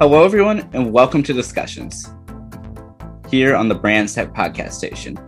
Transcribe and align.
Hello, 0.00 0.24
everyone, 0.24 0.66
and 0.72 0.90
welcome 0.94 1.22
to 1.24 1.34
Discussions 1.34 2.14
here 3.28 3.54
on 3.54 3.68
the 3.68 3.74
Brands 3.74 4.14
Tech 4.14 4.32
Podcast 4.32 4.72
Station. 4.72 5.18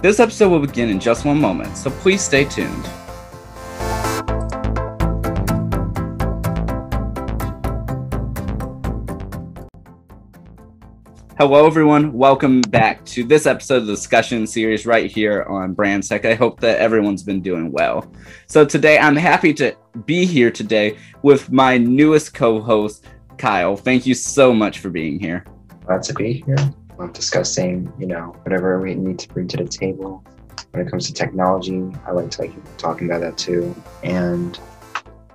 This 0.00 0.20
episode 0.20 0.48
will 0.48 0.66
begin 0.66 0.88
in 0.88 0.98
just 0.98 1.26
one 1.26 1.38
moment, 1.38 1.76
so 1.76 1.90
please 1.90 2.22
stay 2.22 2.46
tuned. 2.46 2.86
Hello, 11.36 11.66
everyone. 11.66 12.14
Welcome 12.14 12.62
back 12.62 13.04
to 13.06 13.24
this 13.24 13.44
episode 13.44 13.82
of 13.82 13.86
the 13.86 13.92
discussion 13.92 14.46
series 14.46 14.86
right 14.86 15.10
here 15.10 15.42
on 15.42 15.74
Brands 15.74 16.08
Tech. 16.08 16.24
I 16.24 16.36
hope 16.36 16.58
that 16.60 16.78
everyone's 16.78 17.22
been 17.22 17.42
doing 17.42 17.70
well. 17.70 18.10
So, 18.46 18.64
today 18.64 18.98
I'm 18.98 19.16
happy 19.16 19.52
to 19.54 19.76
be 20.06 20.24
here 20.24 20.50
today 20.50 20.96
with 21.20 21.52
my 21.52 21.76
newest 21.76 22.32
co 22.32 22.62
host, 22.62 23.04
Kyle. 23.42 23.74
Thank 23.74 24.06
you 24.06 24.14
so 24.14 24.54
much 24.54 24.78
for 24.78 24.88
being 24.88 25.18
here. 25.18 25.44
Glad 25.84 26.04
to 26.04 26.14
be 26.14 26.44
here. 26.46 26.56
I'm 27.00 27.10
discussing, 27.10 27.92
you 27.98 28.06
know, 28.06 28.36
whatever 28.44 28.78
we 28.78 28.94
need 28.94 29.18
to 29.18 29.28
bring 29.30 29.48
to 29.48 29.56
the 29.56 29.64
table. 29.64 30.24
When 30.70 30.86
it 30.86 30.88
comes 30.88 31.08
to 31.08 31.12
technology, 31.12 31.90
I 32.06 32.12
like 32.12 32.30
to 32.30 32.42
like 32.42 32.76
talking 32.76 33.10
about 33.10 33.20
that 33.22 33.36
too. 33.36 33.74
And 34.04 34.56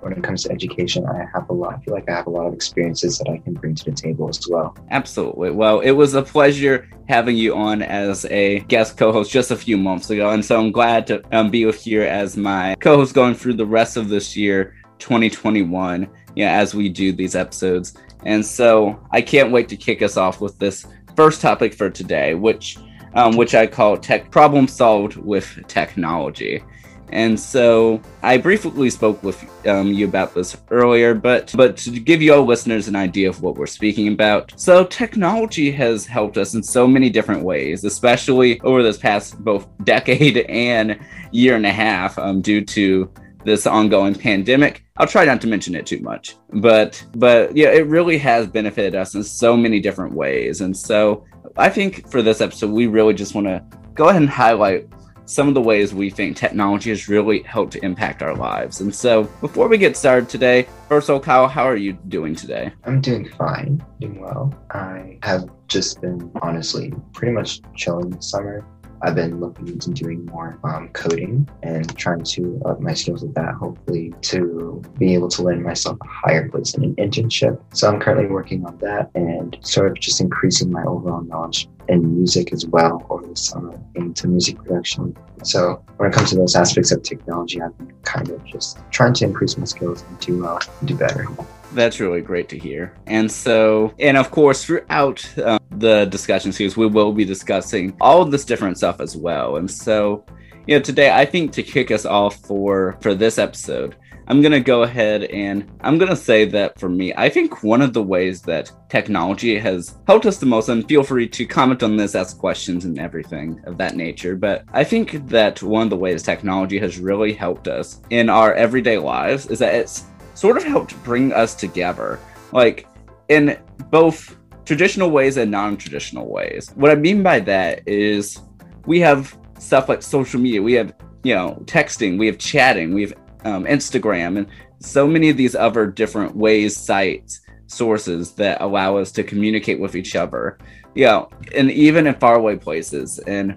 when 0.00 0.14
it 0.14 0.22
comes 0.22 0.44
to 0.44 0.50
education, 0.50 1.04
I 1.04 1.26
have 1.34 1.50
a 1.50 1.52
lot. 1.52 1.74
I 1.74 1.78
feel 1.80 1.92
like 1.92 2.08
I 2.08 2.14
have 2.14 2.26
a 2.26 2.30
lot 2.30 2.46
of 2.46 2.54
experiences 2.54 3.18
that 3.18 3.28
I 3.28 3.36
can 3.36 3.52
bring 3.52 3.74
to 3.74 3.84
the 3.84 3.92
table 3.92 4.26
as 4.30 4.40
well. 4.48 4.74
Absolutely. 4.90 5.50
Well, 5.50 5.80
it 5.80 5.90
was 5.90 6.14
a 6.14 6.22
pleasure 6.22 6.88
having 7.10 7.36
you 7.36 7.54
on 7.54 7.82
as 7.82 8.24
a 8.30 8.60
guest 8.60 8.96
co-host 8.96 9.30
just 9.30 9.50
a 9.50 9.56
few 9.56 9.76
months 9.76 10.08
ago, 10.08 10.30
and 10.30 10.42
so 10.42 10.58
I'm 10.58 10.72
glad 10.72 11.06
to 11.08 11.22
um, 11.36 11.50
be 11.50 11.66
with 11.66 11.86
you 11.86 12.04
as 12.04 12.38
my 12.38 12.74
co-host 12.80 13.14
going 13.14 13.34
through 13.34 13.54
the 13.54 13.66
rest 13.66 13.98
of 13.98 14.08
this 14.08 14.34
year, 14.34 14.76
2021. 14.98 16.08
Yeah, 16.34 16.52
as 16.52 16.74
we 16.74 16.88
do 16.88 17.12
these 17.12 17.34
episodes, 17.34 17.94
and 18.24 18.44
so 18.44 19.00
I 19.10 19.20
can't 19.20 19.50
wait 19.50 19.68
to 19.68 19.76
kick 19.76 20.02
us 20.02 20.16
off 20.16 20.40
with 20.40 20.58
this 20.58 20.86
first 21.16 21.40
topic 21.40 21.74
for 21.74 21.90
today, 21.90 22.34
which 22.34 22.78
um, 23.14 23.36
which 23.36 23.54
I 23.54 23.66
call 23.66 23.96
tech 23.96 24.30
problem 24.30 24.68
solved 24.68 25.16
with 25.16 25.66
technology. 25.66 26.62
And 27.10 27.38
so 27.38 28.02
I 28.22 28.36
briefly 28.36 28.90
spoke 28.90 29.22
with 29.22 29.42
um, 29.66 29.92
you 29.92 30.06
about 30.06 30.34
this 30.34 30.56
earlier, 30.70 31.14
but 31.14 31.52
but 31.56 31.76
to 31.78 31.90
give 31.90 32.20
you 32.20 32.34
all 32.34 32.44
listeners 32.44 32.86
an 32.88 32.96
idea 32.96 33.28
of 33.28 33.42
what 33.42 33.56
we're 33.56 33.66
speaking 33.66 34.08
about. 34.08 34.52
So 34.56 34.84
technology 34.84 35.70
has 35.72 36.06
helped 36.06 36.36
us 36.36 36.54
in 36.54 36.62
so 36.62 36.86
many 36.86 37.08
different 37.08 37.42
ways, 37.42 37.84
especially 37.84 38.60
over 38.60 38.82
this 38.82 38.98
past 38.98 39.42
both 39.42 39.66
decade 39.84 40.38
and 40.48 40.98
year 41.32 41.56
and 41.56 41.66
a 41.66 41.72
half, 41.72 42.18
um, 42.18 42.40
due 42.42 42.64
to 42.64 43.10
this 43.44 43.66
ongoing 43.66 44.14
pandemic. 44.14 44.84
I'll 44.96 45.06
try 45.06 45.24
not 45.24 45.40
to 45.42 45.46
mention 45.46 45.74
it 45.74 45.86
too 45.86 46.00
much, 46.00 46.36
but 46.54 47.04
but 47.14 47.56
yeah, 47.56 47.68
it 47.68 47.86
really 47.86 48.18
has 48.18 48.46
benefited 48.46 48.94
us 48.94 49.14
in 49.14 49.22
so 49.22 49.56
many 49.56 49.80
different 49.80 50.14
ways. 50.14 50.60
And 50.60 50.76
so 50.76 51.24
I 51.56 51.68
think 51.68 52.10
for 52.10 52.22
this 52.22 52.40
episode, 52.40 52.70
we 52.70 52.86
really 52.86 53.14
just 53.14 53.34
want 53.34 53.46
to 53.46 53.64
go 53.94 54.08
ahead 54.08 54.22
and 54.22 54.30
highlight 54.30 54.88
some 55.28 55.46
of 55.46 55.52
the 55.52 55.60
ways 55.60 55.92
we 55.92 56.08
think 56.08 56.36
technology 56.36 56.88
has 56.88 57.08
really 57.08 57.42
helped 57.42 57.72
to 57.74 57.84
impact 57.84 58.22
our 58.22 58.34
lives. 58.34 58.80
And 58.80 58.94
so, 58.94 59.24
before 59.42 59.68
we 59.68 59.76
get 59.76 59.96
started 59.96 60.28
today, 60.28 60.66
first 60.88 61.08
of 61.08 61.14
all, 61.14 61.20
Kyle, 61.20 61.46
how 61.46 61.64
are 61.64 61.76
you 61.76 61.92
doing 62.08 62.34
today? 62.34 62.72
I'm 62.84 63.00
doing 63.00 63.28
fine, 63.28 63.84
doing 64.00 64.20
well. 64.20 64.54
I 64.70 65.18
have 65.22 65.44
just 65.68 66.00
been 66.00 66.30
honestly 66.40 66.94
pretty 67.12 67.32
much 67.32 67.60
chilling 67.76 68.08
this 68.08 68.30
summer. 68.30 68.64
I've 69.02 69.14
been 69.14 69.40
looking 69.40 69.68
into 69.68 69.90
doing 69.90 70.26
more 70.26 70.58
um, 70.64 70.88
coding 70.90 71.48
and 71.62 71.96
trying 71.96 72.22
to 72.22 72.60
up 72.66 72.80
my 72.80 72.94
skills 72.94 73.22
with 73.22 73.34
that, 73.34 73.54
hopefully, 73.54 74.12
to 74.22 74.82
be 74.98 75.14
able 75.14 75.28
to 75.28 75.42
land 75.42 75.62
myself 75.62 75.98
a 76.02 76.06
higher 76.06 76.48
place 76.48 76.74
in 76.74 76.84
an 76.84 76.94
internship. 76.96 77.60
So 77.74 77.88
I'm 77.88 78.00
currently 78.00 78.26
working 78.26 78.66
on 78.66 78.76
that 78.78 79.10
and 79.14 79.56
sort 79.62 79.90
of 79.90 80.00
just 80.00 80.20
increasing 80.20 80.70
my 80.70 80.82
overall 80.82 81.22
knowledge 81.22 81.68
in 81.88 82.14
music 82.14 82.52
as 82.52 82.66
well 82.66 83.06
over 83.08 83.26
the 83.26 83.36
summer 83.36 83.78
into 83.94 84.28
music 84.28 84.56
production. 84.58 85.16
So 85.42 85.82
when 85.96 86.10
it 86.10 86.14
comes 86.14 86.30
to 86.30 86.36
those 86.36 86.54
aspects 86.54 86.92
of 86.92 87.02
technology, 87.02 87.62
I've 87.62 87.76
been 87.78 87.92
kind 88.02 88.28
of 88.30 88.44
just 88.44 88.78
trying 88.90 89.14
to 89.14 89.24
increase 89.24 89.56
my 89.56 89.64
skills 89.64 90.02
and 90.02 90.18
do 90.20 90.42
well, 90.42 90.60
do 90.84 90.94
better. 90.96 91.26
That's 91.74 92.00
really 92.00 92.22
great 92.22 92.48
to 92.48 92.58
hear. 92.58 92.94
And 93.06 93.30
so, 93.30 93.94
and 93.98 94.16
of 94.16 94.30
course, 94.30 94.64
throughout 94.64 95.38
um, 95.38 95.58
the 95.70 96.06
discussion 96.06 96.52
series, 96.52 96.76
we 96.76 96.86
will 96.86 97.12
be 97.12 97.24
discussing 97.24 97.96
all 98.00 98.24
this 98.24 98.44
different 98.44 98.78
stuff 98.78 99.00
as 99.00 99.16
well. 99.16 99.56
And 99.56 99.70
so, 99.70 100.24
you 100.66 100.76
know, 100.76 100.82
today 100.82 101.10
I 101.10 101.24
think 101.24 101.52
to 101.52 101.62
kick 101.62 101.90
us 101.90 102.04
off 102.04 102.36
for 102.46 102.96
for 103.00 103.14
this 103.14 103.38
episode, 103.38 103.96
I'm 104.26 104.42
gonna 104.42 104.60
go 104.60 104.82
ahead 104.82 105.24
and 105.24 105.70
I'm 105.80 105.96
gonna 105.96 106.16
say 106.16 106.44
that 106.46 106.78
for 106.78 106.88
me, 106.88 107.14
I 107.16 107.28
think 107.30 107.62
one 107.62 107.80
of 107.80 107.92
the 107.92 108.02
ways 108.02 108.42
that 108.42 108.70
technology 108.90 109.58
has 109.58 109.96
helped 110.06 110.26
us 110.26 110.38
the 110.38 110.46
most, 110.46 110.68
and 110.68 110.86
feel 110.86 111.02
free 111.02 111.28
to 111.28 111.46
comment 111.46 111.82
on 111.82 111.96
this, 111.96 112.14
ask 112.14 112.36
questions, 112.38 112.84
and 112.84 112.98
everything 112.98 113.60
of 113.64 113.78
that 113.78 113.96
nature. 113.96 114.36
But 114.36 114.64
I 114.72 114.84
think 114.84 115.26
that 115.28 115.62
one 115.62 115.84
of 115.84 115.90
the 115.90 115.96
ways 115.96 116.22
technology 116.22 116.78
has 116.78 116.98
really 116.98 117.32
helped 117.32 117.68
us 117.68 118.00
in 118.10 118.28
our 118.28 118.52
everyday 118.52 118.98
lives 118.98 119.46
is 119.46 119.58
that 119.60 119.74
it's 119.74 120.04
sort 120.38 120.56
of 120.56 120.62
helped 120.62 121.02
bring 121.02 121.32
us 121.32 121.52
together, 121.54 122.20
like 122.52 122.86
in 123.28 123.58
both 123.90 124.36
traditional 124.64 125.10
ways 125.10 125.36
and 125.36 125.50
non 125.50 125.76
traditional 125.76 126.30
ways. 126.30 126.70
What 126.76 126.92
I 126.92 126.94
mean 126.94 127.24
by 127.24 127.40
that 127.40 127.86
is 127.88 128.40
we 128.86 129.00
have 129.00 129.36
stuff 129.58 129.88
like 129.88 130.00
social 130.00 130.40
media, 130.40 130.62
we 130.62 130.74
have, 130.74 130.94
you 131.24 131.34
know, 131.34 131.60
texting, 131.64 132.18
we 132.18 132.26
have 132.26 132.38
chatting, 132.38 132.94
we 132.94 133.02
have 133.02 133.14
um, 133.44 133.64
Instagram, 133.64 134.38
and 134.38 134.46
so 134.80 135.08
many 135.08 135.28
of 135.28 135.36
these 135.36 135.56
other 135.56 135.86
different 135.86 136.36
ways, 136.36 136.76
sites, 136.76 137.40
sources 137.66 138.32
that 138.32 138.60
allow 138.60 138.96
us 138.96 139.10
to 139.12 139.24
communicate 139.24 139.80
with 139.80 139.96
each 139.96 140.14
other. 140.14 140.58
You 140.94 141.06
know, 141.06 141.30
and 141.54 141.70
even 141.70 142.06
in 142.06 142.14
faraway 142.14 142.56
places. 142.56 143.18
And 143.20 143.56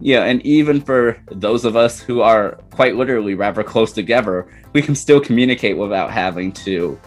yeah, 0.00 0.24
and 0.24 0.44
even 0.44 0.80
for 0.80 1.18
those 1.30 1.64
of 1.64 1.76
us 1.76 2.00
who 2.00 2.20
are 2.20 2.58
quite 2.70 2.96
literally 2.96 3.34
rather 3.34 3.62
close 3.62 3.92
together, 3.92 4.48
we 4.72 4.82
can 4.82 4.94
still 4.94 5.20
communicate 5.20 5.76
without 5.76 6.10
having 6.10 6.52
to, 6.52 6.98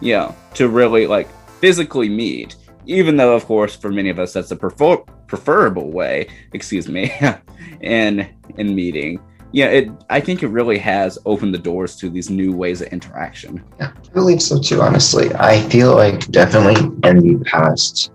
you 0.00 0.12
know, 0.14 0.34
to 0.54 0.68
really 0.68 1.06
like 1.06 1.28
physically 1.60 2.08
meet. 2.08 2.56
Even 2.86 3.16
though, 3.18 3.34
of 3.34 3.44
course, 3.44 3.76
for 3.76 3.90
many 3.90 4.08
of 4.08 4.18
us, 4.18 4.32
that's 4.32 4.50
a 4.50 4.56
prefer- 4.56 5.04
preferable 5.26 5.90
way. 5.90 6.28
Excuse 6.54 6.88
me, 6.88 7.12
in 7.82 8.28
in 8.56 8.74
meeting. 8.74 9.20
Yeah, 9.52 9.66
it. 9.66 9.90
I 10.08 10.20
think 10.20 10.42
it 10.42 10.48
really 10.48 10.78
has 10.78 11.18
opened 11.26 11.54
the 11.54 11.58
doors 11.58 11.96
to 11.96 12.08
these 12.08 12.30
new 12.30 12.52
ways 12.52 12.80
of 12.80 12.88
interaction. 12.88 13.62
Yeah, 13.78 13.92
I 13.94 14.12
believe 14.12 14.40
so 14.40 14.58
too. 14.60 14.80
Honestly, 14.80 15.34
I 15.34 15.60
feel 15.68 15.94
like 15.94 16.26
definitely 16.30 16.82
in 17.08 17.38
the 17.38 17.44
past, 17.44 18.10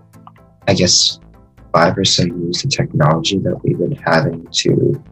I 0.66 0.74
guess 0.74 1.20
five 1.74 1.98
or 1.98 2.04
so 2.04 2.22
years, 2.22 2.62
the 2.62 2.68
technology 2.68 3.38
that 3.38 3.60
we've 3.64 3.78
been 3.78 3.96
having 3.96 4.46
to 4.52 5.02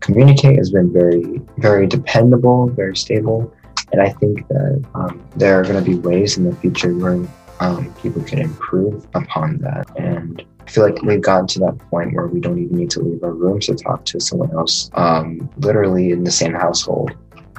communicate 0.00 0.58
has 0.58 0.70
been 0.70 0.92
very, 0.92 1.40
very 1.56 1.86
dependable, 1.86 2.68
very 2.68 2.94
stable. 2.94 3.52
And 3.92 4.02
I 4.02 4.10
think 4.10 4.46
that 4.48 4.84
um, 4.94 5.26
there 5.36 5.58
are 5.58 5.62
going 5.62 5.82
to 5.82 5.90
be 5.90 5.96
ways 5.96 6.36
in 6.36 6.44
the 6.44 6.54
future 6.56 6.94
where 6.94 7.26
um, 7.60 7.94
people 7.94 8.22
can 8.22 8.40
improve 8.40 9.06
upon 9.14 9.58
that. 9.58 9.86
And 9.96 10.44
I 10.60 10.70
feel 10.70 10.84
like 10.84 11.00
we've 11.02 11.22
gotten 11.22 11.46
to 11.48 11.58
that 11.60 11.78
point 11.90 12.14
where 12.14 12.26
we 12.26 12.40
don't 12.40 12.58
even 12.58 12.76
need 12.76 12.90
to 12.90 13.00
leave 13.00 13.22
our 13.22 13.32
rooms 13.32 13.66
to 13.66 13.74
talk 13.74 14.04
to 14.06 14.20
someone 14.20 14.52
else, 14.52 14.90
um, 14.94 15.48
literally 15.58 16.10
in 16.10 16.24
the 16.24 16.30
same 16.30 16.52
household, 16.52 17.12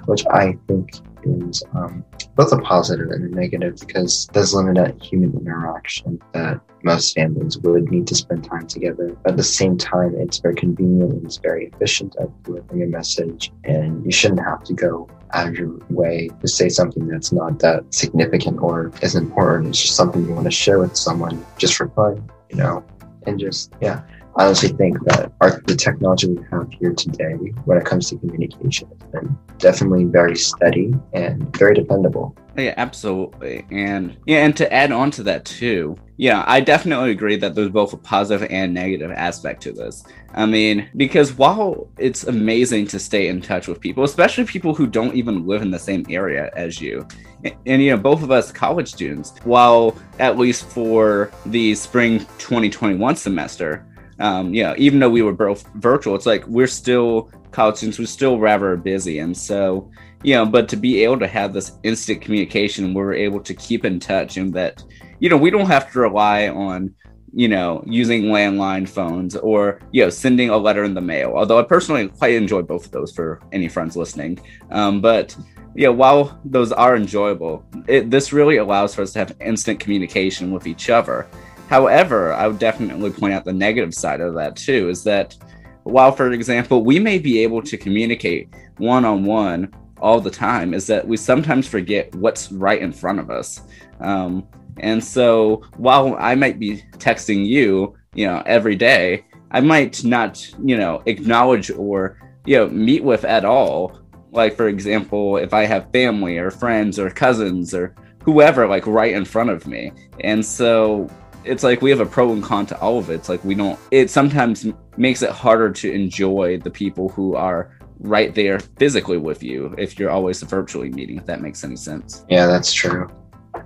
which 0.05 0.25
I 0.27 0.57
think 0.67 0.91
is 1.25 1.63
um, 1.73 2.03
both 2.35 2.51
a 2.51 2.57
positive 2.57 3.09
and 3.09 3.33
a 3.33 3.35
negative 3.35 3.77
because 3.79 4.27
there's 4.33 4.53
limited 4.53 5.01
human 5.01 5.37
interaction 5.37 6.19
that 6.33 6.59
most 6.83 7.15
families 7.15 7.57
would 7.59 7.89
need 7.89 8.07
to 8.07 8.15
spend 8.15 8.43
time 8.43 8.67
together. 8.67 9.15
At 9.25 9.37
the 9.37 9.43
same 9.43 9.77
time, 9.77 10.15
it's 10.17 10.39
very 10.39 10.55
convenient 10.55 11.13
and 11.13 11.25
it's 11.25 11.37
very 11.37 11.67
efficient 11.67 12.15
at 12.19 12.43
delivering 12.43 12.83
a 12.83 12.87
message, 12.87 13.51
and 13.63 14.05
you 14.05 14.11
shouldn't 14.11 14.41
have 14.41 14.63
to 14.65 14.73
go 14.73 15.09
out 15.33 15.47
of 15.47 15.55
your 15.55 15.79
way 15.89 16.29
to 16.41 16.47
say 16.47 16.69
something 16.69 17.07
that's 17.07 17.31
not 17.31 17.59
that 17.59 17.91
significant 17.93 18.59
or 18.61 18.91
as 19.01 19.15
important. 19.15 19.69
It's 19.69 19.81
just 19.81 19.95
something 19.95 20.25
you 20.25 20.33
want 20.33 20.45
to 20.45 20.51
share 20.51 20.79
with 20.79 20.95
someone 20.95 21.43
just 21.57 21.75
for 21.75 21.87
fun, 21.89 22.29
you 22.49 22.57
know, 22.57 22.83
and 23.25 23.39
just, 23.39 23.73
yeah. 23.81 24.03
I 24.35 24.45
honestly 24.45 24.69
think 24.69 25.03
that 25.05 25.31
our, 25.41 25.61
the 25.67 25.75
technology 25.75 26.27
we 26.27 26.43
have 26.51 26.71
here 26.71 26.93
today, 26.93 27.33
when 27.65 27.77
it 27.77 27.85
comes 27.85 28.09
to 28.09 28.17
communication, 28.17 28.89
has 28.89 29.09
been 29.11 29.37
definitely 29.59 30.05
very 30.05 30.35
steady 30.35 30.93
and 31.13 31.55
very 31.55 31.75
dependable. 31.75 32.35
Yeah, 32.57 32.73
absolutely. 32.77 33.65
And 33.71 34.17
yeah, 34.25 34.45
and 34.45 34.55
to 34.57 34.71
add 34.71 34.91
on 34.91 35.11
to 35.11 35.23
that 35.23 35.45
too, 35.45 35.95
yeah, 36.17 36.43
I 36.47 36.61
definitely 36.61 37.11
agree 37.11 37.35
that 37.37 37.53
there's 37.53 37.69
both 37.69 37.93
a 37.93 37.97
positive 37.97 38.47
and 38.51 38.73
negative 38.73 39.11
aspect 39.11 39.61
to 39.63 39.71
this. 39.71 40.03
I 40.33 40.45
mean, 40.45 40.89
because 40.95 41.33
while 41.33 41.89
it's 41.97 42.23
amazing 42.23 42.87
to 42.87 42.99
stay 42.99 43.27
in 43.27 43.41
touch 43.41 43.67
with 43.67 43.79
people, 43.79 44.03
especially 44.03 44.45
people 44.45 44.73
who 44.73 44.87
don't 44.87 45.15
even 45.15 45.45
live 45.45 45.61
in 45.61 45.71
the 45.71 45.79
same 45.79 46.05
area 46.09 46.51
as 46.55 46.81
you, 46.81 47.07
and, 47.43 47.55
and 47.65 47.81
you 47.83 47.91
know, 47.91 47.97
both 47.97 48.23
of 48.23 48.31
us 48.31 48.51
college 48.51 48.91
students, 48.91 49.33
while 49.43 49.95
at 50.19 50.37
least 50.37 50.65
for 50.65 51.31
the 51.47 51.75
spring 51.75 52.19
2021 52.37 53.15
semester, 53.15 53.85
um, 54.23 54.53
you 54.53 54.63
know, 54.63 54.73
even 54.77 54.99
though 54.99 55.09
we 55.09 55.21
were 55.21 55.33
both 55.33 55.67
virtual, 55.75 56.15
it's 56.15 56.25
like 56.25 56.47
we're 56.47 56.65
still 56.65 57.29
college 57.51 57.75
students, 57.75 57.99
we're 57.99 58.05
still 58.05 58.39
rather 58.39 58.77
busy. 58.77 59.19
And 59.19 59.37
so, 59.37 59.91
you 60.23 60.33
know, 60.33 60.45
but 60.45 60.69
to 60.69 60.77
be 60.77 61.03
able 61.03 61.19
to 61.19 61.27
have 61.27 61.51
this 61.51 61.73
instant 61.83 62.21
communication, 62.21 62.93
we're 62.93 63.13
able 63.13 63.41
to 63.41 63.53
keep 63.53 63.83
in 63.83 63.99
touch 63.99 64.37
and 64.37 64.53
that, 64.53 64.81
you 65.19 65.29
know, 65.29 65.35
we 65.37 65.49
don't 65.51 65.67
have 65.67 65.91
to 65.91 65.99
rely 65.99 66.47
on 66.47 66.95
you 67.35 67.47
know, 67.47 67.83
using 67.87 68.25
landline 68.25 68.87
phones 68.87 69.35
or, 69.35 69.79
you 69.91 70.03
know, 70.03 70.09
sending 70.09 70.51
a 70.51 70.57
letter 70.57 70.83
in 70.83 70.93
the 70.93 71.01
mail. 71.01 71.33
Although 71.35 71.57
I 71.57 71.63
personally 71.63 72.07
quite 72.07 72.35
enjoy 72.35 72.61
both 72.61 72.85
of 72.85 72.91
those 72.91 73.11
for 73.11 73.41
any 73.51 73.67
friends 73.67 73.97
listening. 73.97 74.39
Um, 74.69 75.01
but 75.01 75.35
yeah, 75.75 75.87
while 75.87 76.39
those 76.45 76.71
are 76.71 76.95
enjoyable, 76.95 77.65
it, 77.87 78.11
this 78.11 78.31
really 78.31 78.57
allows 78.57 78.93
for 78.93 79.01
us 79.01 79.13
to 79.13 79.19
have 79.19 79.35
instant 79.41 79.79
communication 79.79 80.51
with 80.51 80.67
each 80.67 80.91
other. 80.91 81.27
However, 81.69 82.33
I 82.33 82.47
would 82.47 82.59
definitely 82.59 83.11
point 83.11 83.33
out 83.33 83.45
the 83.45 83.53
negative 83.53 83.93
side 83.93 84.21
of 84.21 84.35
that 84.35 84.55
too 84.55 84.89
is 84.89 85.03
that 85.05 85.35
while, 85.83 86.11
for 86.11 86.31
example, 86.31 86.83
we 86.83 86.99
may 86.99 87.19
be 87.19 87.39
able 87.43 87.61
to 87.63 87.77
communicate 87.77 88.49
one 88.77 89.05
on 89.05 89.25
one 89.25 89.73
all 89.99 90.19
the 90.19 90.29
time, 90.29 90.73
is 90.73 90.87
that 90.87 91.07
we 91.07 91.17
sometimes 91.17 91.67
forget 91.67 92.13
what's 92.15 92.51
right 92.51 92.81
in 92.81 92.91
front 92.91 93.19
of 93.19 93.29
us. 93.29 93.61
Um, 93.99 94.47
and 94.79 95.03
so 95.03 95.63
while 95.77 96.15
I 96.19 96.35
might 96.35 96.59
be 96.59 96.83
texting 96.97 97.45
you, 97.45 97.95
you 98.13 98.27
know, 98.27 98.43
every 98.45 98.75
day, 98.75 99.25
I 99.51 99.61
might 99.61 100.03
not, 100.03 100.45
you 100.63 100.77
know, 100.77 101.01
acknowledge 101.05 101.69
or, 101.71 102.17
you 102.45 102.57
know, 102.57 102.67
meet 102.67 103.03
with 103.03 103.23
at 103.23 103.45
all. 103.45 103.99
Like, 104.31 104.57
for 104.57 104.67
example, 104.67 105.37
if 105.37 105.53
I 105.53 105.65
have 105.65 105.91
family 105.91 106.37
or 106.37 106.49
friends 106.49 106.97
or 106.97 107.09
cousins 107.09 107.73
or 107.73 107.95
whoever, 108.23 108.67
like, 108.67 108.87
right 108.87 109.13
in 109.13 109.25
front 109.25 109.51
of 109.51 109.67
me. 109.67 109.91
And 110.21 110.43
so 110.45 111.07
it's 111.45 111.63
like 111.63 111.81
we 111.81 111.89
have 111.89 111.99
a 111.99 112.05
pro 112.05 112.31
and 112.31 112.43
con 112.43 112.65
to 112.67 112.79
all 112.79 112.99
of 112.99 113.09
it. 113.09 113.15
It's 113.15 113.29
like 113.29 113.43
we 113.43 113.55
don't, 113.55 113.79
it 113.91 114.09
sometimes 114.09 114.65
makes 114.97 115.21
it 115.21 115.29
harder 115.29 115.71
to 115.71 115.91
enjoy 115.91 116.57
the 116.57 116.71
people 116.71 117.09
who 117.09 117.35
are 117.35 117.71
right 117.99 118.33
there 118.35 118.59
physically 118.59 119.17
with 119.17 119.43
you 119.43 119.73
if 119.77 119.97
you're 119.97 120.09
always 120.09 120.41
virtually 120.41 120.89
meeting, 120.89 121.17
if 121.17 121.25
that 121.25 121.41
makes 121.41 121.63
any 121.63 121.75
sense. 121.75 122.25
Yeah, 122.29 122.47
that's 122.47 122.73
true. 122.73 123.07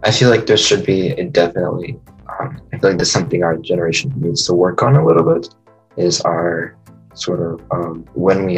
I 0.04 0.12
feel 0.12 0.30
like 0.30 0.46
there 0.46 0.58
should 0.58 0.86
be 0.86 1.14
definitely. 1.32 2.00
Um, 2.40 2.62
I 2.74 2.78
feel 2.78 2.92
like 2.92 3.00
that's 3.00 3.12
something 3.12 3.44
our 3.44 3.58
generation 3.58 4.14
needs 4.18 4.46
to 4.48 4.54
work 4.54 4.84
on 4.84 4.96
a 4.96 5.06
little 5.06 5.24
bit. 5.24 5.54
Is 5.96 6.22
our 6.22 6.77
sort 7.18 7.42
of 7.42 7.62
um, 7.72 8.06
when 8.14 8.46
we 8.46 8.58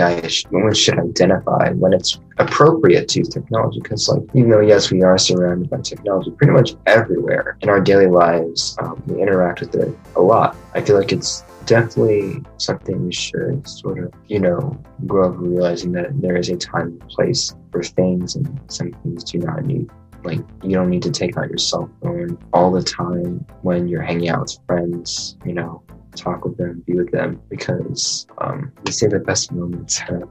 when 0.50 0.66
we 0.66 0.76
should 0.76 1.00
identify 1.00 1.72
when 1.72 1.94
it's 1.94 2.20
appropriate 2.38 3.08
to 3.10 3.20
use 3.20 3.30
technology. 3.30 3.80
Because 3.82 4.08
like 4.08 4.24
even 4.34 4.50
though 4.50 4.60
yes 4.60 4.92
we 4.92 5.04
are 5.04 5.18
surrounded 5.18 5.70
by 5.70 5.78
technology 5.82 6.32
pretty 6.32 6.54
much 6.54 6.76
everywhere 6.86 7.58
in 7.62 7.70
our 7.70 7.80
daily 7.80 8.08
lives 8.08 8.78
um, 8.82 9.02
we 9.08 9.22
interact 9.22 9.62
with 9.62 9.76
it 9.76 9.98
a 10.16 10.22
lot 10.22 10.56
i 10.74 10.82
feel 10.82 10.98
like 10.98 11.12
it's 11.12 11.44
definitely 11.66 12.44
something 12.58 13.06
we 13.06 13.14
should 13.14 13.68
sort 13.68 14.00
of 14.00 14.14
you 14.28 14.40
know 14.40 14.78
grow 15.06 15.30
up 15.30 15.36
realizing 15.38 15.92
that 15.92 16.10
there 16.22 16.36
is 16.36 16.50
a 16.50 16.58
time 16.58 16.88
and 16.88 17.08
place 17.10 17.54
for 17.72 17.84
things 17.84 18.36
and 18.36 18.60
some 18.68 18.92
things 19.04 19.24
do 19.24 19.38
not 19.40 19.64
need 19.64 19.90
like 20.24 20.40
you 20.64 20.72
don't 20.72 20.90
need 20.90 21.02
to 21.04 21.12
take 21.12 21.38
out 21.38 21.48
your 21.48 21.58
cell 21.58 21.90
phone 22.02 22.38
all 22.54 22.72
the 22.72 22.84
time 22.84 23.46
when 23.62 23.88
you're 23.88 24.02
hanging 24.02 24.30
out 24.30 24.42
with 24.42 24.58
friends, 24.68 25.38
you 25.46 25.54
know, 25.54 25.82
talk 26.20 26.46
with 26.46 26.58
them, 26.58 26.84
be 26.86 26.94
with 26.94 27.12
them, 27.12 27.42
because 27.50 28.28
um, 28.40 28.72
you 28.86 28.92
say 28.92 29.08
the 29.08 29.20
best 29.20 29.52
moments 29.52 30.02
are 30.10 30.24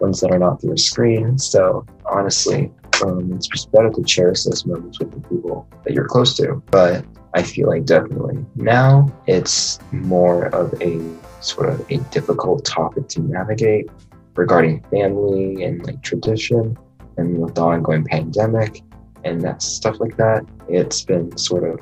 ones 0.00 0.20
that 0.20 0.30
are 0.30 0.38
not 0.38 0.60
through 0.60 0.74
a 0.74 0.78
screen. 0.78 1.38
So 1.38 1.86
honestly, 2.04 2.72
um, 3.04 3.32
it's 3.32 3.46
just 3.46 3.70
better 3.72 3.90
to 3.90 4.02
cherish 4.02 4.44
those 4.44 4.66
moments 4.66 4.98
with 4.98 5.12
the 5.12 5.20
people 5.28 5.68
that 5.84 5.92
you're 5.92 6.08
close 6.08 6.36
to. 6.36 6.62
But 6.70 7.04
I 7.34 7.42
feel 7.42 7.68
like 7.68 7.84
definitely 7.84 8.44
now 8.54 9.12
it's 9.26 9.78
more 9.92 10.46
of 10.46 10.74
a 10.80 11.00
sort 11.40 11.68
of 11.68 11.84
a 11.90 11.98
difficult 12.10 12.64
topic 12.64 13.08
to 13.08 13.20
navigate 13.20 13.88
regarding 14.34 14.82
family 14.90 15.62
and 15.64 15.84
like 15.86 16.02
tradition 16.02 16.76
and 17.16 17.38
with 17.38 17.54
the 17.54 17.62
ongoing 17.62 18.04
pandemic 18.04 18.82
and 19.24 19.42
that 19.42 19.62
stuff 19.62 19.98
like 20.00 20.16
that. 20.16 20.44
It's 20.68 21.02
been 21.02 21.36
sort 21.36 21.64
of 21.64 21.80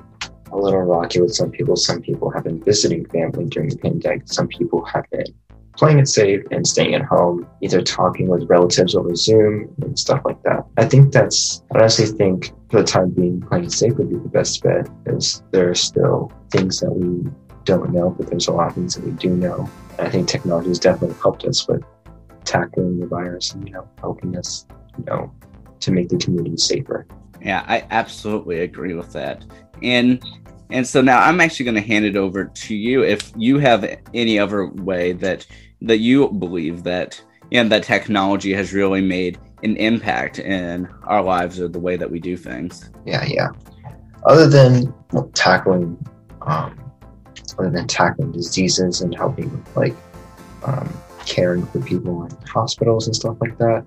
a 0.54 0.58
little 0.58 0.80
rocky 0.80 1.20
with 1.20 1.34
some 1.34 1.50
people. 1.50 1.76
Some 1.76 2.00
people 2.00 2.30
have 2.30 2.44
been 2.44 2.62
visiting 2.62 3.04
family 3.06 3.46
during 3.46 3.70
the 3.70 3.76
pandemic. 3.76 4.22
Some 4.26 4.48
people 4.48 4.84
have 4.84 5.04
been 5.10 5.26
playing 5.76 5.98
it 5.98 6.08
safe 6.08 6.40
and 6.50 6.66
staying 6.66 6.94
at 6.94 7.02
home, 7.02 7.46
either 7.60 7.82
talking 7.82 8.28
with 8.28 8.48
relatives 8.48 8.94
over 8.94 9.14
Zoom 9.14 9.74
and 9.82 9.98
stuff 9.98 10.22
like 10.24 10.40
that. 10.44 10.64
I 10.76 10.84
think 10.84 11.12
that's, 11.12 11.62
I 11.74 11.78
honestly 11.78 12.06
think 12.06 12.52
for 12.70 12.80
the 12.80 12.86
time 12.86 13.10
being, 13.10 13.40
playing 13.40 13.64
it 13.64 13.72
safe 13.72 13.94
would 13.94 14.08
be 14.08 14.16
the 14.16 14.28
best 14.28 14.62
bet 14.62 14.88
because 15.02 15.42
there 15.50 15.68
are 15.68 15.74
still 15.74 16.32
things 16.50 16.80
that 16.80 16.90
we 16.90 17.28
don't 17.64 17.92
know, 17.92 18.10
but 18.10 18.28
there's 18.28 18.46
a 18.46 18.52
lot 18.52 18.68
of 18.68 18.74
things 18.74 18.94
that 18.94 19.04
we 19.04 19.12
do 19.12 19.30
know. 19.30 19.68
And 19.98 20.06
I 20.06 20.10
think 20.10 20.28
technology 20.28 20.68
has 20.68 20.78
definitely 20.78 21.16
helped 21.20 21.44
us 21.44 21.66
with 21.66 21.82
tackling 22.44 23.00
the 23.00 23.06
virus 23.06 23.52
and, 23.52 23.66
you 23.66 23.74
know, 23.74 23.88
helping 23.98 24.36
us, 24.36 24.66
you 24.96 25.04
know, 25.06 25.32
to 25.80 25.90
make 25.90 26.08
the 26.08 26.18
community 26.18 26.56
safer. 26.56 27.06
Yeah, 27.42 27.64
I 27.66 27.84
absolutely 27.90 28.60
agree 28.60 28.94
with 28.94 29.12
that. 29.12 29.44
And 29.82 30.24
and 30.70 30.86
so 30.86 31.00
now 31.00 31.20
I'm 31.20 31.40
actually 31.40 31.64
going 31.64 31.76
to 31.76 31.80
hand 31.80 32.04
it 32.04 32.16
over 32.16 32.46
to 32.46 32.74
you 32.74 33.02
if 33.02 33.32
you 33.36 33.58
have 33.58 33.84
any 34.12 34.38
other 34.38 34.66
way 34.66 35.12
that 35.12 35.46
that 35.82 35.98
you 35.98 36.28
believe 36.28 36.82
that 36.84 37.22
and 37.52 37.70
that 37.70 37.82
technology 37.82 38.52
has 38.54 38.72
really 38.72 39.00
made 39.00 39.38
an 39.62 39.76
impact 39.76 40.38
in 40.38 40.88
our 41.04 41.22
lives 41.22 41.60
or 41.60 41.68
the 41.68 41.78
way 41.78 41.96
that 41.96 42.10
we 42.10 42.18
do 42.18 42.36
things. 42.36 42.90
Yeah, 43.04 43.24
yeah. 43.26 43.48
Other 44.24 44.48
than 44.48 44.92
tackling 45.34 45.98
um, 46.42 46.78
other 47.58 47.70
than 47.70 47.86
tackling 47.86 48.32
diseases 48.32 49.00
and 49.00 49.14
helping 49.14 49.64
like 49.76 49.94
um, 50.64 50.92
caring 51.26 51.66
for 51.66 51.80
people 51.80 52.24
in 52.24 52.36
hospitals 52.46 53.06
and 53.06 53.14
stuff 53.14 53.36
like 53.40 53.56
that, 53.58 53.84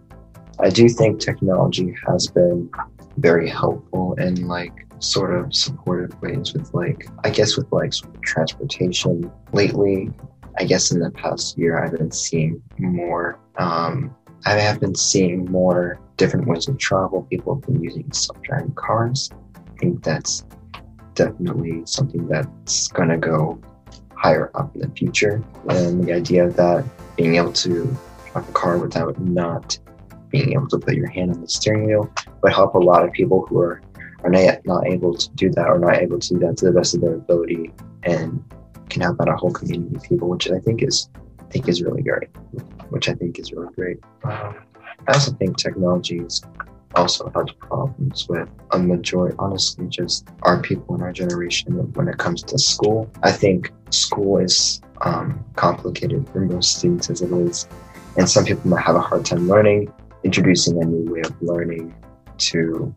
I 0.60 0.70
do 0.70 0.88
think 0.90 1.20
technology 1.20 1.96
has 2.08 2.28
been 2.28 2.70
very 3.18 3.50
helpful 3.50 4.14
in 4.14 4.48
like 4.48 4.87
sort 5.00 5.34
of 5.38 5.54
supportive 5.54 6.20
ways 6.22 6.54
with 6.54 6.74
like 6.74 7.08
I 7.24 7.30
guess 7.30 7.58
with 7.58 7.72
like 7.72 7.94
transportation 8.22 9.32
lately. 9.54 10.12
I 10.60 10.64
guess 10.64 10.92
in 10.92 11.00
the 11.00 11.12
past 11.12 11.58
year 11.58 11.84
I've 11.84 11.92
been 11.92 12.12
seeing 12.12 12.62
more 12.78 13.40
um 13.58 14.16
I 14.46 14.52
have 14.54 14.80
been 14.80 14.96
seeing 14.96 15.46
more 15.46 16.00
different 16.16 16.48
ways 16.48 16.68
of 16.68 16.78
travel. 16.78 17.24
People 17.24 17.56
have 17.56 17.64
been 17.64 17.82
using 17.82 18.12
self-driving 18.12 18.74
cars. 18.74 19.30
I 19.56 19.80
think 19.80 20.04
that's 20.04 20.46
definitely 21.14 21.84
something 21.86 22.28
that's 22.28 22.88
gonna 22.90 23.18
go 23.18 23.60
higher 24.16 24.52
up 24.56 24.74
in 24.76 24.82
the 24.82 24.90
future. 24.90 25.44
And 25.70 26.04
the 26.04 26.14
idea 26.14 26.46
of 26.46 26.56
that 26.56 26.84
being 27.16 27.36
able 27.36 27.54
to 27.54 27.96
drive 28.32 28.50
a 28.50 28.52
car 28.54 28.78
without 28.78 29.20
not 29.20 29.78
being 30.30 30.54
able 30.54 30.68
to 30.68 30.78
put 30.78 30.96
your 30.96 31.08
hand 31.08 31.32
on 31.32 31.42
the 31.42 31.48
steering 31.48 31.86
wheel 31.86 32.12
would 32.42 32.54
help 32.54 32.76
a 32.76 32.80
lot 32.80 33.04
of 33.04 33.12
people 33.12 33.46
who 33.48 33.60
are 33.60 33.82
are 34.24 34.30
not, 34.30 34.66
not 34.66 34.88
able 34.88 35.14
to 35.14 35.30
do 35.32 35.50
that 35.52 35.68
or 35.68 35.80
not 35.80 35.96
able 35.96 36.20
to 36.20 36.34
do 36.34 36.40
that 36.40 36.58
to 36.58 36.66
the 36.66 36.72
best 36.72 36.96
of 36.96 37.02
their 37.02 37.16
ability 37.16 37.74
and 38.04 38.44
can 38.90 39.02
help 39.02 39.20
out 39.22 39.30
a 39.30 39.36
whole 39.36 39.52
community 39.52 39.96
of 39.96 40.04
people, 40.04 40.30
which 40.30 40.50
I 40.50 40.60
think 40.60 40.82
is 40.82 41.10
I 41.40 41.50
think 41.50 41.68
is 41.68 41.82
really 41.82 42.02
great. 42.02 42.30
Which 42.90 43.10
I 43.10 43.14
think 43.14 43.40
is 43.40 43.52
really 43.52 43.74
great. 43.74 43.98
Um, 44.24 44.56
I 45.08 45.14
also 45.14 45.32
think 45.34 45.58
technology 45.58 46.20
has 46.20 46.42
also 46.96 47.32
had 47.36 47.58
problems 47.60 48.28
with 48.28 48.50
a 48.72 48.80
majority, 48.80 49.36
honestly, 49.40 49.88
just 49.88 50.28
our 50.44 50.62
people 50.62 50.96
in 50.96 51.02
our 51.02 51.12
generation 51.12 51.74
when 51.94 52.08
it 52.08 52.18
comes 52.18 52.44
to 52.44 52.58
school. 52.58 53.10
I 53.24 53.32
think 53.32 53.72
school 53.92 54.40
is 54.40 54.82
um, 55.02 55.44
complicated 55.56 56.28
for 56.30 56.40
most 56.40 56.78
students 56.78 57.10
as 57.10 57.22
it 57.22 57.32
is, 57.32 57.68
and 58.18 58.30
some 58.30 58.46
people 58.46 58.70
might 58.70 58.82
have 58.82 58.96
a 58.96 59.02
hard 59.02 59.26
time 59.26 59.48
learning 59.48 59.92
introducing 60.24 60.82
a 60.82 60.86
new 60.86 61.14
way 61.14 61.22
of 61.22 61.42
learning 61.42 61.96
to 62.38 62.94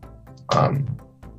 um, 0.49 0.85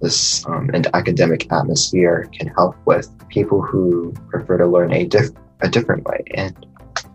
this 0.03 0.45
um, 0.47 0.71
and 0.75 0.87
academic 0.95 1.51
atmosphere 1.53 2.29
can 2.37 2.49
help 2.49 2.77
with 2.85 3.09
people 3.29 3.63
who 3.63 4.13
prefer 4.29 4.59
to 4.59 4.67
learn 4.67 4.93
a, 4.93 5.07
diff- 5.07 5.31
a 5.61 5.69
different 5.69 6.05
way 6.05 6.23
and 6.35 6.67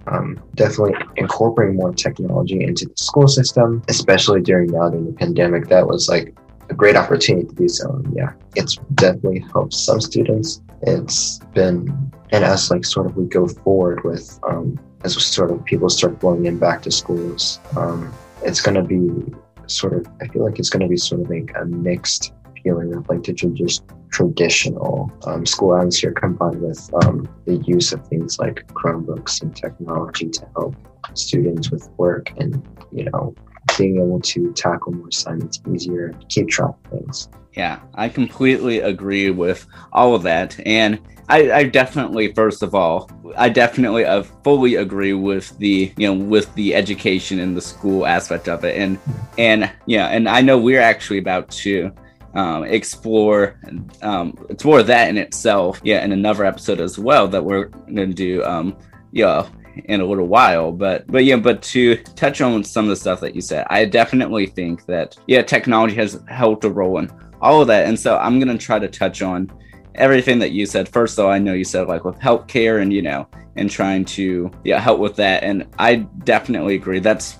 um, 0.08 0.42
definitely 0.56 0.96
incorporating 1.18 1.76
more 1.76 1.94
technology 1.94 2.64
into 2.64 2.86
the 2.86 2.94
school 2.96 3.28
system, 3.28 3.84
especially 3.90 4.42
during 4.42 4.72
now 4.72 4.90
during 4.90 5.06
the 5.06 5.12
pandemic. 5.12 5.68
That 5.68 5.86
was 5.86 6.08
like 6.08 6.36
a 6.70 6.74
great 6.74 6.96
opportunity 6.96 7.48
to 7.48 7.56
do 7.56 7.68
so. 7.68 7.90
And 7.92 8.16
yeah, 8.16 8.32
it's 8.56 8.78
definitely 8.96 9.46
helped 9.52 9.74
some 9.74 10.02
students. 10.02 10.62
It's 10.84 11.40
been, 11.54 12.12
and 12.32 12.44
as 12.44 12.72
like 12.72 12.86
sort 12.86 13.08
of 13.08 13.18
we 13.18 13.26
go 13.26 13.48
forward 13.48 14.04
with, 14.04 14.40
um, 14.48 14.80
as 15.04 15.14
sort 15.24 15.52
of 15.52 15.64
people 15.66 15.90
start 15.90 16.20
flowing 16.20 16.46
in 16.46 16.58
back 16.58 16.82
to 16.84 16.92
schools, 16.92 17.60
um, 17.76 18.12
it's 18.44 18.62
going 18.62 18.76
to 18.76 18.84
be 18.84 19.34
sort 19.68 19.94
of, 19.94 20.08
I 20.22 20.28
feel 20.28 20.46
like 20.46 20.60
it's 20.60 20.70
going 20.70 20.82
to 20.82 20.88
be 20.88 20.98
sort 20.98 21.22
of 21.22 21.30
like 21.30 21.52
a 21.60 21.66
mixed 21.66 22.34
feeling 22.68 22.94
of 22.94 23.08
like 23.08 23.24
the 23.24 23.34
just 23.34 23.84
traditional 24.12 25.12
um, 25.26 25.46
school 25.46 25.76
atmosphere 25.78 26.12
combined 26.12 26.62
with 26.62 26.94
um, 27.06 27.28
the 27.46 27.58
use 27.58 27.94
of 27.94 28.06
things 28.08 28.40
like 28.40 28.68
Chromebooks 28.68 29.42
and 29.42 29.56
technology 29.56 30.30
to 30.30 30.48
help 30.56 30.76
students 31.14 31.72
with 31.72 31.90
work 31.98 32.34
and, 32.38 32.62
you 32.92 33.06
know, 33.06 33.34
being 33.78 33.98
able 33.98 34.20
to 34.20 34.52
tackle 34.54 34.92
more 34.94 35.08
assignments 35.08 35.62
easier, 35.74 36.14
keep 36.28 36.50
track 36.50 36.76
of 36.86 36.92
things. 36.92 37.30
Yeah, 37.54 37.80
I 37.96 38.10
completely 38.10 38.80
agree 38.82 39.30
with 39.30 39.66
all 39.94 40.14
of 40.14 40.24
that. 40.24 40.60
And 40.66 41.00
I, 41.30 41.52
I, 41.52 41.64
definitely, 41.64 42.34
first 42.34 42.64
of 42.64 42.76
all, 42.76 43.10
I 43.36 43.50
definitely 43.50 44.06
uh, 44.06 44.24
fully 44.44 44.76
agree 44.76 45.14
with 45.14 45.58
the 45.58 45.92
you 45.98 46.08
know 46.08 46.14
with 46.14 46.54
the 46.56 46.74
education 46.74 47.40
and 47.40 47.58
the 47.58 47.62
school 47.62 48.06
aspect 48.06 48.48
of 48.48 48.64
it, 48.64 48.78
and 48.78 48.98
and 49.38 49.70
yeah, 49.88 50.08
and 50.08 50.30
I 50.30 50.40
know 50.40 50.58
we're 50.58 50.80
actually 50.80 51.18
about 51.18 51.50
to 51.52 51.92
um, 52.34 52.64
explore 52.64 53.60
um, 54.02 54.38
explore 54.50 54.84
that 54.84 55.10
in 55.10 55.18
itself. 55.18 55.82
Yeah, 55.84 56.04
in 56.04 56.12
another 56.12 56.46
episode 56.46 56.80
as 56.80 57.00
well 57.00 57.28
that 57.28 57.44
we're 57.44 57.66
going 57.66 58.10
to 58.10 58.14
do. 58.14 58.44
Um, 58.44 58.78
yeah, 59.12 59.48
in 59.86 60.02
a 60.02 60.06
little 60.06 60.28
while. 60.28 60.72
But 60.72 61.08
but 61.08 61.26
yeah, 61.26 61.38
but 61.38 61.62
to 61.64 61.98
touch 61.98 62.42
on 62.42 62.64
some 62.64 62.86
of 62.86 62.90
the 62.90 62.96
stuff 62.96 63.20
that 63.22 63.36
you 63.36 63.42
said, 63.42 63.66
I 63.70 63.86
definitely 63.86 64.48
think 64.48 64.86
that 64.86 65.18
yeah, 65.28 65.42
technology 65.42 65.96
has 65.96 66.22
helped 66.28 66.64
a 66.66 66.70
role 66.70 67.00
in 67.00 67.12
all 67.42 67.62
of 67.62 67.68
that. 67.68 67.86
And 67.88 68.00
so 68.00 68.18
I'm 68.18 68.40
gonna 68.40 68.58
try 68.58 68.80
to 68.80 68.88
touch 68.88 69.22
on 69.22 69.52
everything 69.96 70.40
that 70.40 70.52
you 70.52 70.66
said. 70.66 70.90
First 70.90 71.16
though, 71.16 71.30
I 71.30 71.40
know 71.40 71.54
you 71.54 71.64
said 71.64 71.88
like 71.88 72.04
with 72.04 72.18
healthcare 72.20 72.82
and 72.82 72.92
you 72.92 73.02
know, 73.02 73.28
and 73.56 73.70
trying 73.70 74.06
to 74.06 74.52
yeah, 74.64 74.80
help 74.80 75.00
with 75.00 75.16
that. 75.18 75.44
And 75.44 75.68
I 75.78 75.96
definitely 76.24 76.76
agree. 76.76 77.00
That's 77.00 77.38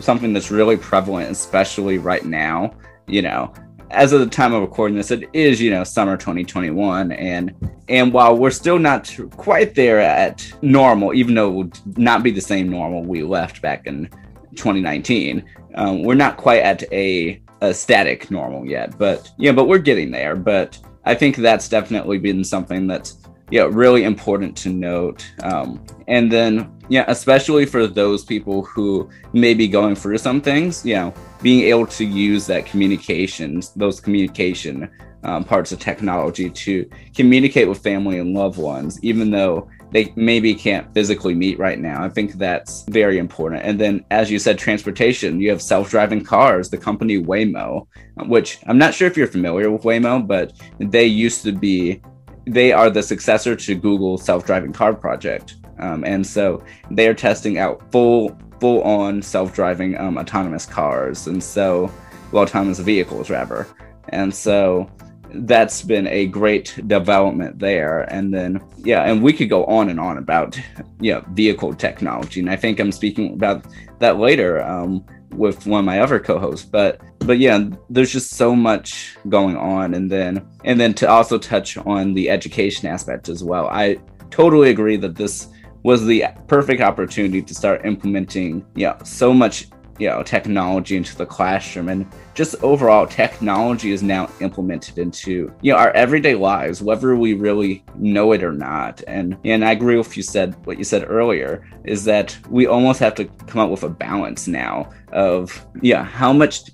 something 0.00 0.32
that's 0.32 0.50
really 0.50 0.76
prevalent, 0.76 1.30
especially 1.30 1.98
right 1.98 2.24
now. 2.24 2.74
You 3.06 3.22
know, 3.22 3.52
as 3.90 4.12
of 4.12 4.20
the 4.20 4.26
time 4.26 4.52
of 4.52 4.62
recording 4.62 4.96
this, 4.96 5.10
it 5.10 5.28
is 5.32 5.60
you 5.60 5.70
know 5.70 5.84
summer 5.84 6.16
2021, 6.16 7.12
and 7.12 7.54
and 7.88 8.12
while 8.12 8.36
we're 8.36 8.50
still 8.50 8.78
not 8.78 9.14
quite 9.36 9.74
there 9.74 10.00
at 10.00 10.52
normal, 10.62 11.14
even 11.14 11.34
though 11.34 11.62
it 11.62 11.80
not 11.96 12.22
be 12.22 12.30
the 12.30 12.40
same 12.40 12.68
normal 12.68 13.02
we 13.02 13.22
left 13.22 13.62
back 13.62 13.86
in 13.86 14.08
2019, 14.56 15.44
um, 15.74 16.02
we're 16.02 16.14
not 16.14 16.36
quite 16.36 16.62
at 16.62 16.82
a, 16.92 17.40
a 17.60 17.74
static 17.74 18.30
normal 18.30 18.66
yet. 18.66 18.96
But 18.98 19.30
yeah, 19.38 19.52
but 19.52 19.68
we're 19.68 19.78
getting 19.78 20.10
there. 20.10 20.36
But 20.36 20.78
I 21.04 21.14
think 21.14 21.36
that's 21.36 21.68
definitely 21.68 22.18
been 22.18 22.44
something 22.44 22.86
that's 22.86 23.18
yeah 23.50 23.68
really 23.70 24.04
important 24.04 24.56
to 24.58 24.68
note. 24.70 25.24
Um, 25.42 25.84
and 26.08 26.30
then 26.30 26.70
yeah, 26.88 27.04
especially 27.08 27.64
for 27.64 27.86
those 27.86 28.24
people 28.24 28.62
who 28.62 29.08
may 29.32 29.54
be 29.54 29.66
going 29.68 29.94
through 29.94 30.18
some 30.18 30.40
things, 30.40 30.84
you 30.84 30.94
know 30.94 31.14
being 31.42 31.64
able 31.64 31.86
to 31.86 32.04
use 32.06 32.46
that 32.46 32.64
communications, 32.64 33.70
those 33.74 34.00
communication 34.00 34.90
um, 35.24 35.44
parts 35.44 35.72
of 35.72 35.78
technology 35.78 36.48
to 36.50 36.88
communicate 37.14 37.68
with 37.68 37.82
family 37.82 38.18
and 38.18 38.34
loved 38.34 38.58
ones, 38.58 38.98
even 39.02 39.30
though 39.30 39.68
they 39.90 40.12
maybe 40.16 40.54
can't 40.54 40.92
physically 40.92 41.34
meet 41.34 41.58
right 41.58 41.78
now. 41.78 42.02
I 42.02 42.08
think 42.08 42.32
that's 42.32 42.84
very 42.88 43.18
important. 43.18 43.62
And 43.62 43.80
then, 43.80 44.04
as 44.10 44.30
you 44.30 44.38
said, 44.38 44.58
transportation, 44.58 45.40
you 45.40 45.50
have 45.50 45.62
self 45.62 45.90
driving 45.90 46.24
cars, 46.24 46.68
the 46.68 46.78
company 46.78 47.22
Waymo, 47.22 47.86
which 48.26 48.58
I'm 48.66 48.78
not 48.78 48.94
sure 48.94 49.06
if 49.06 49.16
you're 49.16 49.26
familiar 49.26 49.70
with 49.70 49.82
Waymo, 49.82 50.26
but 50.26 50.52
they 50.78 51.04
used 51.04 51.42
to 51.44 51.52
be, 51.52 52.02
they 52.46 52.72
are 52.72 52.90
the 52.90 53.02
successor 53.02 53.56
to 53.56 53.74
Google's 53.74 54.24
self 54.24 54.44
driving 54.44 54.72
car 54.72 54.94
project. 54.94 55.56
Um, 55.78 56.04
and 56.04 56.26
so 56.26 56.62
they 56.90 57.08
are 57.08 57.14
testing 57.14 57.58
out 57.58 57.82
full 57.90 58.38
full 58.60 58.82
on 58.82 59.22
self 59.22 59.54
driving 59.54 59.98
um, 59.98 60.16
autonomous 60.18 60.66
cars, 60.66 61.26
and 61.26 61.42
so, 61.42 61.90
well, 62.32 62.44
autonomous 62.44 62.78
vehicles 62.78 63.30
rather. 63.30 63.66
And 64.10 64.34
so 64.34 64.90
that's 65.34 65.82
been 65.82 66.06
a 66.06 66.26
great 66.26 66.78
development 66.86 67.58
there. 67.58 68.02
And 68.02 68.32
then, 68.32 68.62
yeah, 68.78 69.02
and 69.02 69.22
we 69.22 69.32
could 69.32 69.48
go 69.48 69.64
on 69.64 69.88
and 69.88 69.98
on 69.98 70.18
about, 70.18 70.58
you 71.00 71.12
know, 71.12 71.24
vehicle 71.32 71.74
technology. 71.74 72.40
And 72.40 72.50
I 72.50 72.56
think 72.56 72.78
I'm 72.78 72.92
speaking 72.92 73.32
about 73.32 73.66
that 73.98 74.18
later 74.18 74.62
um, 74.62 75.04
with 75.36 75.66
one 75.66 75.80
of 75.80 75.84
my 75.84 76.00
other 76.00 76.18
co-hosts. 76.18 76.66
But, 76.66 77.00
but 77.20 77.38
yeah, 77.38 77.68
there's 77.90 78.12
just 78.12 78.30
so 78.30 78.54
much 78.54 79.16
going 79.28 79.56
on. 79.56 79.94
And 79.94 80.10
then, 80.10 80.46
and 80.64 80.78
then 80.78 80.94
to 80.94 81.08
also 81.08 81.38
touch 81.38 81.76
on 81.78 82.14
the 82.14 82.30
education 82.30 82.88
aspect 82.88 83.28
as 83.28 83.42
well. 83.42 83.68
I 83.68 83.98
totally 84.30 84.70
agree 84.70 84.96
that 84.96 85.16
this 85.16 85.48
was 85.84 86.06
the 86.06 86.24
perfect 86.48 86.80
opportunity 86.80 87.42
to 87.42 87.54
start 87.54 87.84
implementing, 87.84 88.64
yeah 88.74 89.02
so 89.02 89.34
much, 89.34 89.68
you 89.98 90.08
know, 90.08 90.22
technology 90.22 90.96
into 90.96 91.16
the 91.16 91.26
classroom 91.26 91.88
and 91.88 92.06
just 92.34 92.56
overall 92.62 93.06
technology 93.06 93.92
is 93.92 94.02
now 94.02 94.28
implemented 94.40 94.98
into, 94.98 95.54
you 95.60 95.72
know, 95.72 95.78
our 95.78 95.90
everyday 95.92 96.34
lives, 96.34 96.82
whether 96.82 97.14
we 97.14 97.34
really 97.34 97.84
know 97.94 98.32
it 98.32 98.42
or 98.42 98.52
not. 98.52 99.02
And 99.06 99.36
and 99.44 99.64
I 99.64 99.72
agree 99.72 99.96
with 99.96 100.16
you 100.16 100.22
said 100.22 100.54
what 100.66 100.78
you 100.78 100.84
said 100.84 101.08
earlier 101.08 101.66
is 101.84 102.04
that 102.04 102.36
we 102.50 102.66
almost 102.66 102.98
have 103.00 103.14
to 103.16 103.24
come 103.24 103.60
up 103.60 103.70
with 103.70 103.84
a 103.84 103.88
balance 103.88 104.48
now 104.48 104.90
of 105.12 105.64
yeah, 105.80 106.02
how 106.02 106.32
much 106.32 106.70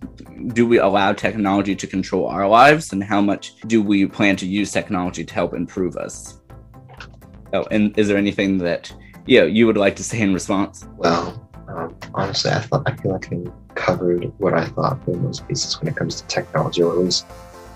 do 0.49 0.67
we 0.67 0.79
allow 0.79 1.13
technology 1.13 1.77
to 1.77 1.87
control 1.87 2.27
our 2.27 2.49
lives 2.49 2.93
and 2.93 3.05
how 3.05 3.21
much 3.21 3.61
do 3.67 3.83
we 3.83 4.07
plan 4.07 4.37
to 4.37 4.47
use 4.47 4.73
technology 4.73 5.25
to 5.25 5.35
help 5.35 5.53
improve 5.53 5.97
us? 5.97 6.41
Oh, 7.53 7.67
and 7.71 7.97
is 7.99 8.09
there 8.09 8.17
anything 8.17 8.59
that 8.59 8.93
you 9.27 9.41
know, 9.41 9.47
you 9.47 9.67
would 9.67 9.77
like 9.77 9.97
to 9.97 10.05
say 10.05 10.21
in 10.21 10.33
response? 10.33 10.87
Well, 10.97 11.50
um, 11.75 11.97
honestly, 12.15 12.51
I 12.51 12.61
thought 12.61 12.83
I 12.87 12.97
feel 12.97 13.13
like 13.13 13.33
I 13.33 13.39
covered 13.75 14.33
what 14.39 14.55
I 14.55 14.67
thought 14.67 15.05
for 15.05 15.17
most 15.17 15.47
pieces 15.47 15.79
when 15.81 15.89
it 15.89 15.97
comes 15.97 16.21
to 16.21 16.27
technology, 16.27 16.83
or 16.83 16.93
at 16.93 16.99
least 16.99 17.27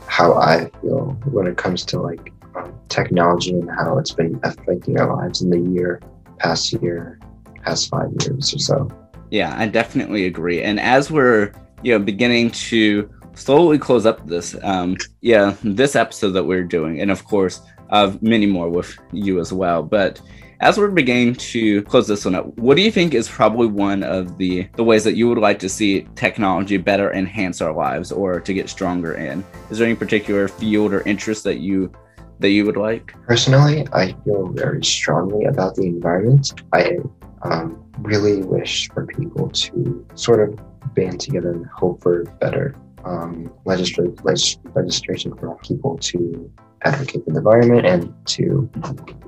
how 0.06 0.34
I 0.34 0.70
feel 0.80 1.16
when 1.30 1.46
it 1.46 1.56
comes 1.56 1.84
to 1.86 2.00
like 2.00 2.32
um, 2.56 2.74
technology 2.88 3.52
and 3.52 3.70
how 3.70 3.98
it's 3.98 4.12
been 4.12 4.38
affecting 4.42 4.98
our 4.98 5.16
lives 5.16 5.42
in 5.42 5.50
the 5.50 5.58
year, 5.58 6.00
past 6.38 6.72
year, 6.74 7.18
past 7.62 7.88
five 7.88 8.10
years 8.22 8.54
or 8.54 8.58
so. 8.58 8.90
Yeah, 9.30 9.54
I 9.56 9.66
definitely 9.66 10.26
agree. 10.26 10.62
And 10.62 10.78
as 10.78 11.10
we're 11.10 11.52
you 11.82 11.92
know 11.92 12.04
beginning 12.04 12.50
to 12.50 13.10
slowly 13.34 13.78
close 13.78 14.06
up 14.06 14.26
this, 14.26 14.56
um, 14.62 14.96
yeah, 15.20 15.56
this 15.62 15.96
episode 15.96 16.30
that 16.30 16.44
we're 16.44 16.64
doing, 16.64 17.00
and 17.00 17.10
of 17.10 17.24
course 17.24 17.60
of 17.90 18.22
many 18.22 18.46
more 18.46 18.68
with 18.68 18.96
you 19.12 19.40
as 19.40 19.52
well. 19.52 19.82
But 19.82 20.20
as 20.60 20.78
we're 20.78 20.90
beginning 20.90 21.34
to 21.34 21.82
close 21.82 22.06
this 22.06 22.24
one 22.24 22.34
up, 22.34 22.46
what 22.56 22.76
do 22.76 22.82
you 22.82 22.90
think 22.90 23.12
is 23.14 23.28
probably 23.28 23.66
one 23.66 24.02
of 24.02 24.38
the, 24.38 24.68
the 24.76 24.84
ways 24.84 25.04
that 25.04 25.16
you 25.16 25.28
would 25.28 25.38
like 25.38 25.58
to 25.58 25.68
see 25.68 26.06
technology 26.14 26.76
better 26.76 27.12
enhance 27.12 27.60
our 27.60 27.72
lives 27.72 28.12
or 28.12 28.40
to 28.40 28.54
get 28.54 28.68
stronger 28.68 29.14
in? 29.14 29.44
Is 29.70 29.78
there 29.78 29.86
any 29.86 29.96
particular 29.96 30.48
field 30.48 30.92
or 30.92 31.02
interest 31.02 31.44
that 31.44 31.58
you 31.58 31.92
that 32.40 32.50
you 32.50 32.64
would 32.66 32.76
like? 32.76 33.14
Personally, 33.26 33.86
I 33.92 34.12
feel 34.24 34.48
very 34.48 34.84
strongly 34.84 35.44
about 35.44 35.76
the 35.76 35.82
environment. 35.82 36.62
I 36.72 36.96
um, 37.42 37.84
really 37.98 38.42
wish 38.42 38.88
for 38.90 39.06
people 39.06 39.50
to 39.50 40.06
sort 40.14 40.48
of 40.48 40.58
band 40.94 41.20
together 41.20 41.52
and 41.52 41.66
hope 41.66 42.02
for 42.02 42.24
better 42.40 42.74
um, 43.04 43.52
legislation 43.64 45.36
for 45.36 45.58
people 45.62 45.98
to 45.98 46.50
advocate 46.84 47.24
for 47.24 47.32
the 47.32 47.38
environment 47.38 47.86
and 47.86 48.14
to 48.26 48.70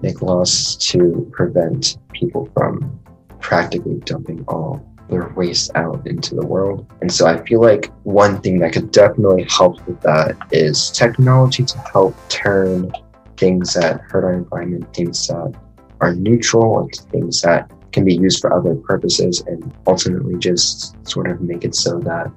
make 0.02 0.22
laws 0.22 0.76
to 0.76 1.28
prevent 1.32 1.98
people 2.12 2.50
from 2.54 3.00
practically 3.40 4.00
dumping 4.04 4.44
all 4.48 4.84
their 5.08 5.32
waste 5.36 5.70
out 5.74 6.04
into 6.06 6.34
the 6.34 6.44
world. 6.44 6.86
And 7.00 7.12
so 7.12 7.26
I 7.26 7.44
feel 7.44 7.60
like 7.60 7.92
one 8.02 8.40
thing 8.40 8.58
that 8.60 8.72
could 8.72 8.90
definitely 8.90 9.46
help 9.48 9.86
with 9.86 10.00
that 10.00 10.36
is 10.50 10.90
technology 10.90 11.64
to 11.64 11.78
help 11.78 12.16
turn 12.28 12.90
things 13.36 13.74
that 13.74 14.00
hurt 14.00 14.24
our 14.24 14.32
environment, 14.32 14.92
things 14.94 15.26
that 15.28 15.54
are 16.00 16.14
neutral, 16.14 16.80
into 16.80 17.02
things 17.04 17.40
that 17.42 17.70
can 17.92 18.04
be 18.04 18.14
used 18.14 18.40
for 18.40 18.52
other 18.52 18.74
purposes, 18.74 19.42
and 19.46 19.72
ultimately 19.86 20.36
just 20.38 20.96
sort 21.08 21.30
of 21.30 21.40
make 21.40 21.64
it 21.64 21.74
so 21.74 21.98
that 22.00 22.30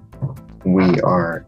we 0.65 0.99
are 1.01 1.45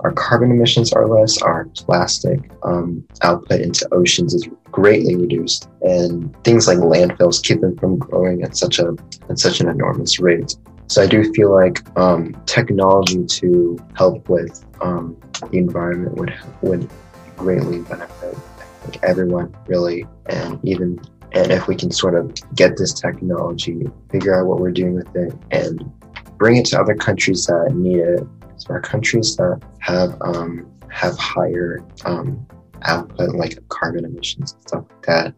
our 0.00 0.12
carbon 0.12 0.50
emissions 0.50 0.92
are 0.92 1.06
less, 1.06 1.40
our 1.42 1.66
plastic 1.76 2.50
um, 2.62 3.06
output 3.22 3.60
into 3.60 3.86
oceans 3.92 4.34
is 4.34 4.48
greatly 4.70 5.16
reduced, 5.16 5.68
and 5.82 6.34
things 6.44 6.66
like 6.66 6.78
landfills 6.78 7.42
keep 7.42 7.60
them 7.60 7.76
from 7.76 7.98
growing 7.98 8.42
at 8.42 8.56
such 8.56 8.78
a 8.78 8.94
at 9.30 9.38
such 9.38 9.60
an 9.60 9.68
enormous 9.68 10.18
rate. 10.18 10.56
So 10.88 11.02
I 11.02 11.06
do 11.06 11.32
feel 11.32 11.52
like 11.52 11.86
um, 11.98 12.34
technology 12.46 13.24
to 13.24 13.78
help 13.96 14.28
with 14.28 14.64
um, 14.80 15.16
the 15.50 15.58
environment 15.58 16.16
would 16.16 16.34
would 16.62 16.90
greatly 17.36 17.80
benefit 17.80 18.36
like 18.84 19.02
everyone 19.02 19.54
really, 19.66 20.06
and 20.26 20.58
even 20.64 21.00
and 21.32 21.50
if 21.50 21.66
we 21.66 21.74
can 21.74 21.90
sort 21.90 22.14
of 22.14 22.32
get 22.54 22.76
this 22.76 22.92
technology, 22.92 23.88
figure 24.10 24.38
out 24.38 24.46
what 24.46 24.60
we're 24.60 24.70
doing 24.70 24.94
with 24.94 25.16
it, 25.16 25.32
and 25.50 25.90
bring 26.38 26.56
it 26.56 26.66
to 26.66 26.80
other 26.80 26.94
countries 26.94 27.46
that 27.46 27.72
need 27.74 27.98
it 27.98 28.26
so 28.56 28.74
our 28.74 28.80
countries 28.80 29.36
that 29.36 29.60
have 29.80 30.16
um, 30.22 30.70
have 30.90 31.18
higher 31.18 31.84
um, 32.04 32.46
output, 32.82 33.34
like 33.34 33.58
carbon 33.68 34.04
emissions 34.04 34.52
and 34.52 34.62
stuff 34.62 34.84
like 34.90 35.06
that, 35.06 35.34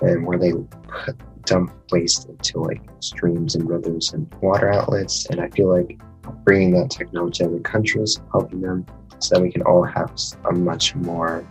and 0.00 0.26
where 0.26 0.38
they 0.38 0.52
put, 0.52 1.16
dump 1.44 1.72
waste 1.90 2.28
into 2.28 2.58
like 2.58 2.80
streams 3.00 3.54
and 3.54 3.68
rivers 3.68 4.12
and 4.12 4.32
water 4.40 4.72
outlets. 4.72 5.26
And 5.26 5.40
I 5.40 5.48
feel 5.50 5.68
like 5.68 5.98
bringing 6.44 6.72
that 6.72 6.90
technology 6.90 7.44
to 7.44 7.50
other 7.50 7.60
countries, 7.60 8.20
helping 8.32 8.60
them, 8.60 8.86
so 9.18 9.36
that 9.36 9.42
we 9.42 9.50
can 9.50 9.62
all 9.62 9.82
have 9.82 10.12
a 10.46 10.52
much 10.52 10.94
more, 10.94 11.44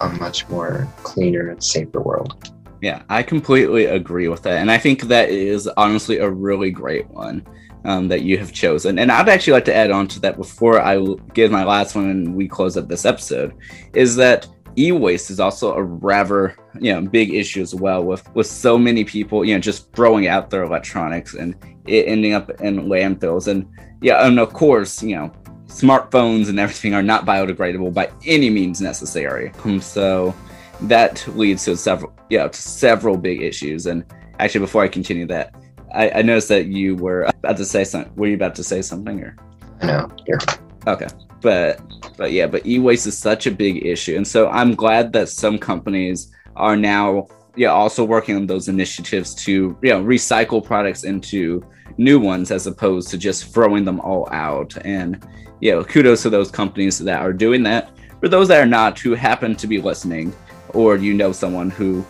a 0.00 0.08
much 0.08 0.48
more 0.48 0.88
cleaner 1.02 1.50
and 1.50 1.62
safer 1.62 2.00
world. 2.00 2.52
Yeah, 2.80 3.02
I 3.08 3.22
completely 3.22 3.86
agree 3.86 4.28
with 4.28 4.42
that. 4.42 4.58
And 4.58 4.70
I 4.70 4.78
think 4.78 5.02
that 5.02 5.30
is 5.30 5.68
honestly 5.76 6.18
a 6.18 6.28
really 6.28 6.70
great 6.70 7.08
one 7.08 7.46
um, 7.84 8.08
that 8.08 8.22
you 8.22 8.38
have 8.38 8.52
chosen. 8.52 8.98
And 8.98 9.10
I'd 9.12 9.28
actually 9.28 9.54
like 9.54 9.64
to 9.66 9.74
add 9.74 9.90
on 9.90 10.08
to 10.08 10.20
that 10.20 10.36
before 10.36 10.80
I 10.80 11.02
give 11.32 11.50
my 11.50 11.64
last 11.64 11.94
one 11.94 12.10
and 12.10 12.34
we 12.34 12.48
close 12.48 12.76
up 12.76 12.88
this 12.88 13.04
episode 13.04 13.54
is 13.92 14.16
that 14.16 14.46
e-waste 14.76 15.30
is 15.30 15.38
also 15.38 15.72
a 15.74 15.82
rather 15.82 16.56
you 16.80 16.92
know 16.92 17.00
big 17.00 17.32
issue 17.32 17.62
as 17.62 17.76
well 17.76 18.02
with 18.02 18.28
with 18.34 18.48
so 18.48 18.76
many 18.76 19.04
people 19.04 19.44
you 19.44 19.54
know 19.54 19.60
just 19.60 19.92
throwing 19.92 20.26
out 20.26 20.50
their 20.50 20.64
electronics 20.64 21.34
and 21.34 21.54
it 21.86 22.08
ending 22.08 22.32
up 22.32 22.50
in 22.60 22.86
landfills 22.86 23.46
and 23.46 23.68
yeah 24.02 24.26
and 24.26 24.40
of 24.40 24.52
course 24.52 25.00
you 25.00 25.14
know 25.14 25.32
smartphones 25.74 26.48
and 26.48 26.60
everything 26.60 26.94
are 26.94 27.02
not 27.02 27.26
biodegradable 27.26 27.92
by 27.92 28.10
any 28.26 28.48
means 28.48 28.80
necessary. 28.80 29.52
Um, 29.64 29.80
so 29.80 30.34
that 30.82 31.26
leads 31.36 31.64
to 31.64 31.76
several, 31.76 32.12
yeah, 32.30 32.46
to 32.46 32.60
several 32.62 33.16
big 33.16 33.42
issues. 33.42 33.86
And 33.86 34.04
actually, 34.38 34.60
before 34.60 34.82
I 34.82 34.88
continue 34.88 35.26
that, 35.26 35.54
I, 35.94 36.10
I 36.10 36.22
noticed 36.22 36.48
that 36.48 36.66
you 36.66 36.96
were 36.96 37.22
about 37.22 37.56
to 37.58 37.64
say 37.64 37.84
something. 37.84 38.14
Were 38.16 38.26
you 38.26 38.34
about 38.34 38.54
to 38.56 38.64
say 38.64 38.82
something 38.82 39.20
or? 39.20 39.36
No, 39.82 40.08
you're 40.26 40.38
okay. 40.86 41.06
But 41.40 41.80
but 42.16 42.32
yeah, 42.32 42.46
but 42.46 42.66
e-waste 42.66 43.06
is 43.06 43.16
such 43.16 43.46
a 43.46 43.50
big 43.50 43.84
issue, 43.86 44.16
and 44.16 44.26
so 44.26 44.48
I'm 44.48 44.74
glad 44.74 45.12
that 45.12 45.28
some 45.28 45.58
companies 45.58 46.32
are 46.56 46.76
now 46.76 47.26
yeah 47.56 47.68
also 47.68 48.04
working 48.04 48.36
on 48.36 48.46
those 48.46 48.68
initiatives 48.68 49.34
to 49.34 49.76
you 49.82 49.90
know 49.90 50.02
recycle 50.02 50.64
products 50.64 51.04
into 51.04 51.62
new 51.96 52.18
ones 52.18 52.50
as 52.50 52.66
opposed 52.66 53.08
to 53.08 53.18
just 53.18 53.52
throwing 53.52 53.84
them 53.84 54.00
all 54.00 54.28
out. 54.32 54.76
And 54.84 55.24
you 55.60 55.72
know, 55.72 55.84
kudos 55.84 56.22
to 56.22 56.30
those 56.30 56.50
companies 56.50 56.98
that 56.98 57.20
are 57.20 57.32
doing 57.32 57.62
that. 57.64 57.90
For 58.20 58.28
those 58.28 58.48
that 58.48 58.60
are 58.60 58.66
not, 58.66 58.98
who 58.98 59.14
happen 59.14 59.54
to 59.56 59.66
be 59.66 59.80
listening, 59.80 60.34
or 60.70 60.96
you 60.96 61.14
know 61.14 61.32
someone 61.32 61.70
who 61.70 62.04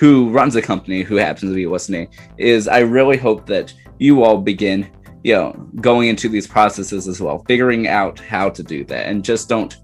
who 0.00 0.30
runs 0.30 0.56
a 0.56 0.62
company 0.62 1.02
who 1.02 1.16
happens 1.16 1.52
to 1.52 1.54
be 1.54 1.66
listening, 1.66 2.08
is 2.38 2.66
I 2.66 2.78
really 2.78 3.18
hope 3.18 3.44
that 3.46 3.74
you 3.98 4.24
all 4.24 4.38
begin 4.38 4.90
you 5.22 5.34
know 5.34 5.52
going 5.82 6.08
into 6.08 6.26
these 6.30 6.46
processes 6.46 7.06
as 7.06 7.20
well 7.20 7.44
figuring 7.46 7.86
out 7.86 8.18
how 8.18 8.48
to 8.48 8.62
do 8.62 8.82
that. 8.86 9.06
And 9.06 9.22
just 9.22 9.48
don't 9.48 9.76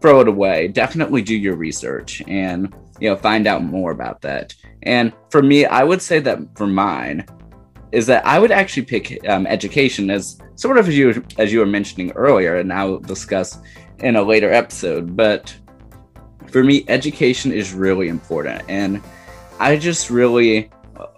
throw 0.00 0.20
it 0.20 0.28
away. 0.28 0.68
Definitely 0.68 1.22
do 1.22 1.36
your 1.36 1.56
research 1.56 2.22
and 2.28 2.72
you 3.00 3.10
know 3.10 3.16
find 3.16 3.48
out 3.48 3.64
more 3.64 3.90
about 3.90 4.22
that. 4.22 4.54
And 4.84 5.12
for 5.30 5.42
me 5.42 5.66
i 5.66 5.82
would 5.82 6.00
say 6.00 6.20
that 6.20 6.38
for 6.56 6.68
mine 6.68 7.26
is 7.90 8.06
that 8.06 8.24
i 8.26 8.38
would 8.38 8.52
actually 8.52 8.84
pick 8.84 9.26
um, 9.28 9.46
education 9.46 10.10
as 10.10 10.38
sort 10.54 10.78
of 10.78 10.86
as 10.86 10.96
you 10.96 11.24
as 11.38 11.52
you 11.52 11.58
were 11.58 11.66
mentioning 11.78 12.12
earlier 12.12 12.56
and 12.56 12.72
i'll 12.72 12.98
discuss 12.98 13.58
in 14.00 14.16
a 14.16 14.22
later 14.22 14.52
episode. 14.52 15.16
But 15.16 15.54
for 16.48 16.62
me 16.62 16.84
education 16.86 17.50
is 17.50 17.72
really 17.72 18.08
important. 18.08 18.62
And 18.68 19.02
i 19.60 19.76
just 19.76 20.10
really 20.10 20.70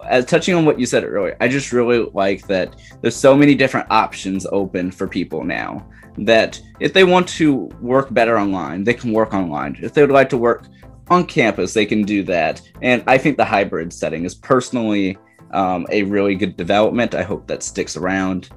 as 0.07 0.25
touching 0.25 0.55
on 0.55 0.65
what 0.65 0.79
you 0.79 0.85
said 0.85 1.03
earlier, 1.03 1.37
I 1.39 1.47
just 1.47 1.71
really 1.71 2.09
like 2.13 2.47
that 2.47 2.75
there's 3.01 3.15
so 3.15 3.35
many 3.35 3.55
different 3.55 3.87
options 3.89 4.45
open 4.51 4.91
for 4.91 5.07
people 5.07 5.43
now. 5.43 5.87
That 6.17 6.59
if 6.79 6.93
they 6.93 7.03
want 7.03 7.27
to 7.29 7.69
work 7.81 8.11
better 8.13 8.39
online, 8.39 8.83
they 8.83 8.93
can 8.93 9.11
work 9.11 9.33
online. 9.33 9.77
If 9.81 9.93
they 9.93 10.01
would 10.01 10.11
like 10.11 10.29
to 10.29 10.37
work 10.37 10.65
on 11.09 11.25
campus, 11.25 11.73
they 11.73 11.85
can 11.85 12.03
do 12.03 12.23
that. 12.23 12.61
And 12.81 13.03
I 13.05 13.17
think 13.17 13.37
the 13.37 13.45
hybrid 13.45 13.93
setting 13.93 14.25
is 14.25 14.33
personally 14.33 15.17
um, 15.51 15.85
a 15.91 16.03
really 16.03 16.35
good 16.35 16.57
development. 16.57 17.13
I 17.13 17.21
hope 17.21 17.45
that 17.47 17.61
sticks 17.61 17.95
around. 17.95 18.49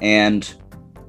And 0.00 0.52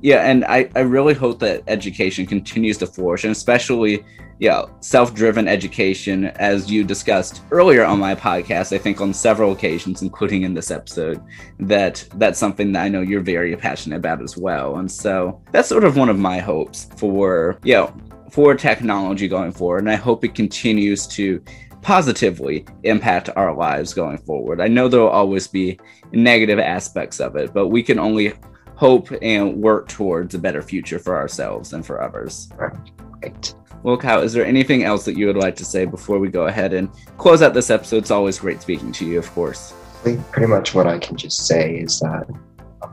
yeah, 0.01 0.27
and 0.27 0.45
I, 0.45 0.69
I 0.75 0.79
really 0.79 1.13
hope 1.13 1.39
that 1.39 1.63
education 1.67 2.25
continues 2.25 2.77
to 2.79 2.87
flourish, 2.87 3.23
and 3.23 3.31
especially 3.31 4.03
yeah, 4.39 4.63
self-driven 4.79 5.49
education, 5.49 6.27
as 6.37 6.71
you 6.71 6.85
discussed 6.85 7.41
earlier 7.51 7.83
on 7.83 7.99
my 7.99 8.15
podcast, 8.15 8.73
I 8.73 8.77
think 8.77 9.01
on 9.01 9.13
several 9.13 9.51
occasions, 9.51 10.01
including 10.01 10.43
in 10.43 10.53
this 10.53 10.71
episode, 10.71 11.21
that 11.59 12.07
that's 12.15 12.39
something 12.39 12.71
that 12.71 12.83
I 12.83 12.87
know 12.87 13.01
you're 13.01 13.19
very 13.19 13.55
passionate 13.57 13.97
about 13.97 14.21
as 14.21 14.37
well. 14.37 14.77
And 14.77 14.89
so 14.89 15.41
that's 15.51 15.67
sort 15.67 15.83
of 15.83 15.97
one 15.97 16.07
of 16.07 16.17
my 16.17 16.39
hopes 16.39 16.87
for, 16.95 17.59
you 17.63 17.73
know, 17.73 17.93
for 18.31 18.55
technology 18.55 19.27
going 19.27 19.51
forward. 19.51 19.79
And 19.79 19.91
I 19.91 19.95
hope 19.95 20.23
it 20.23 20.35
continues 20.35 21.05
to 21.07 21.43
positively 21.81 22.65
impact 22.83 23.29
our 23.35 23.53
lives 23.53 23.93
going 23.93 24.19
forward. 24.19 24.61
I 24.61 24.67
know 24.69 24.87
there 24.87 25.01
will 25.01 25.09
always 25.09 25.47
be 25.47 25.79
negative 26.13 26.59
aspects 26.59 27.19
of 27.19 27.35
it, 27.35 27.53
but 27.53 27.67
we 27.67 27.83
can 27.83 27.99
only 27.99 28.33
hope 28.75 29.09
and 29.21 29.61
work 29.61 29.89
towards 29.89 30.33
a 30.33 30.39
better 30.39 30.61
future 30.61 30.99
for 30.99 31.17
ourselves 31.17 31.73
and 31.73 31.85
for 31.85 32.01
others. 32.01 32.49
Right. 32.57 33.53
Well, 33.81 33.97
Kyle, 33.97 34.21
is 34.21 34.33
there 34.33 34.45
anything 34.45 34.83
else 34.83 35.05
that 35.05 35.17
you 35.17 35.27
would 35.27 35.37
like 35.37 35.55
to 35.57 35.65
say 35.65 35.85
before 35.85 36.19
we 36.19 36.29
go 36.29 36.47
ahead 36.47 36.73
and 36.73 36.89
close 37.17 37.41
out 37.41 37.53
this 37.53 37.69
episode? 37.69 37.97
It's 37.97 38.11
always 38.11 38.39
great 38.39 38.61
speaking 38.61 38.91
to 38.93 39.05
you, 39.05 39.17
of 39.17 39.31
course. 39.31 39.73
Pretty 40.03 40.47
much 40.47 40.75
what 40.75 40.87
I 40.87 40.97
can 40.97 41.15
just 41.15 41.47
say 41.47 41.75
is 41.75 41.99
that 41.99 42.25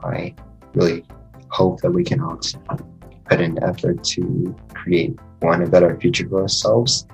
I 0.05 0.35
really 0.75 1.05
hope 1.49 1.81
that 1.81 1.91
we 1.91 2.05
can 2.05 2.21
all 2.21 2.39
put 3.25 3.41
in 3.41 3.63
effort 3.63 4.05
to 4.05 4.55
create 4.75 5.19
one 5.41 5.63
a 5.63 5.67
better 5.67 5.99
future 5.99 6.29
for 6.29 6.43
ourselves 6.43 7.07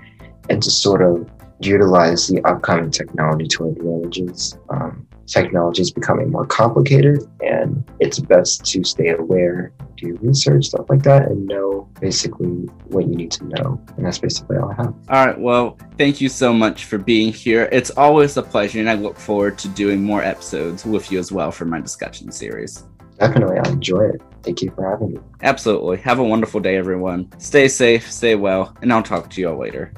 and 0.51 0.63
to 0.63 0.71
sort 0.71 1.03
of 1.03 1.31
utilize 1.61 2.29
the 2.29 2.43
upcoming 2.43 2.91
technology 2.91 3.47
to 3.47 3.65
our 3.65 3.71
advantages. 3.71 4.59
Um, 4.69 5.07
technology 5.27 5.83
is 5.83 5.91
becoming 5.91 6.31
more 6.31 6.47
complicated 6.47 7.21
and 7.41 7.89
it's 8.01 8.19
best 8.19 8.65
to 8.67 8.85
stay 8.85 9.11
aware 9.11 9.73
do 10.03 10.19
research 10.21 10.67
stuff 10.67 10.87
like 10.89 11.03
that 11.03 11.29
and 11.31 11.47
know 11.47 11.89
basically 12.01 12.49
what 12.89 13.07
you 13.07 13.15
need 13.15 13.31
to 13.33 13.45
know. 13.45 13.81
And 13.97 14.07
that's 14.07 14.19
basically 14.19 14.57
all 14.57 14.71
i 14.71 14.75
have. 14.75 14.95
All 15.09 15.27
right 15.27 15.39
well 15.39 15.79
thank 15.99 16.21
you 16.21 16.29
so 16.29 16.53
much 16.53 16.85
for 16.85 16.99
being 16.99 17.33
here. 17.33 17.69
It's 17.73 17.91
always 17.91 18.37
a 18.37 18.43
pleasure 18.43 18.81
and 18.81 18.91
i 18.91 18.95
look 18.95 19.17
forward 19.17 19.59
to 19.59 19.69
doing 19.69 20.03
more 20.03 20.23
episodes 20.23 20.85
with 20.85 21.11
you 21.11 21.19
as 21.19 21.33
well 21.33 21.53
for 21.53 21.65
my 21.65 21.81
discussion 21.81 22.33
series. 22.33 22.85
Definitely 23.19 23.59
i 23.59 23.69
enjoy 23.69 24.05
it. 24.07 24.23
Thank 24.43 24.63
you 24.63 24.73
for 24.75 24.91
having 24.91 25.13
me. 25.15 25.21
Absolutely. 25.43 25.99
Have 25.99 26.19
a 26.19 26.25
wonderful 26.25 26.61
day 26.61 26.77
everyone. 26.77 27.31
Stay 27.39 27.69
safe 27.69 28.11
stay 28.11 28.35
well 28.35 28.77
and 28.83 28.93
i'll 28.93 29.03
talk 29.03 29.31
to 29.31 29.41
you 29.41 29.51
all 29.51 29.59
later 29.59 29.93